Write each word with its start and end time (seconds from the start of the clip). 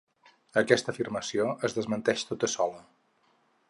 Aquesta 0.61 0.91
afirmació 0.95 1.47
es 1.69 1.79
desmenteix 1.79 2.27
tota 2.31 2.53
sola. 2.59 2.85